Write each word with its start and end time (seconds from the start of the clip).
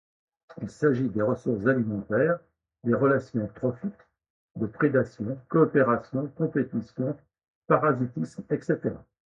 Il 0.63 0.67
s'agit 0.71 1.09
des 1.11 1.21
ressources 1.21 1.67
alimentaires, 1.67 2.39
des 2.83 2.95
relations 2.95 3.45
trophiques 3.53 3.93
de 4.55 4.65
prédation, 4.65 5.37
coopération, 5.47 6.25
compétition, 6.37 7.15
parasitisme, 7.67 8.43
etc. 8.49 8.95